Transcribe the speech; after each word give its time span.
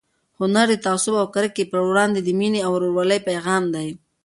هنر 0.39 0.67
د 0.71 0.75
تعصب 0.85 1.13
او 1.21 1.27
کرکې 1.35 1.63
پر 1.71 1.79
وړاندې 1.89 2.19
د 2.23 2.29
مینې 2.39 2.59
او 2.65 2.71
ورورولۍ 2.75 3.19
پيغام 3.27 3.63
دی. 3.75 3.89